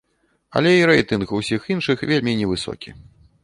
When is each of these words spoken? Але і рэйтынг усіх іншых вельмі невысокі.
Але 0.61 0.71
і 0.77 0.87
рэйтынг 0.91 1.35
усіх 1.41 1.69
іншых 1.75 1.97
вельмі 2.13 2.37
невысокі. 2.43 2.99